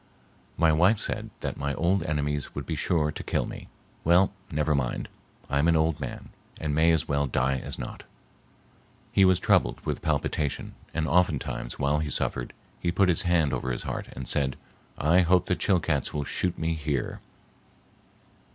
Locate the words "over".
13.53-13.69